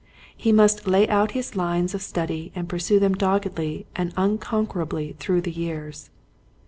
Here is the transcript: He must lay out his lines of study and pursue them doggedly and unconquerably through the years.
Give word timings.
He 0.35 0.51
must 0.51 0.87
lay 0.87 1.07
out 1.09 1.33
his 1.37 1.55
lines 1.55 1.93
of 1.93 2.01
study 2.01 2.51
and 2.55 2.67
pursue 2.67 2.99
them 2.99 3.13
doggedly 3.13 3.85
and 3.95 4.15
unconquerably 4.17 5.15
through 5.19 5.41
the 5.41 5.51
years. 5.51 6.09